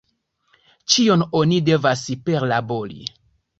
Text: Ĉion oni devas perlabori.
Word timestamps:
Ĉion 0.93 1.25
oni 1.41 1.61
devas 1.69 2.03
perlabori. 2.31 3.01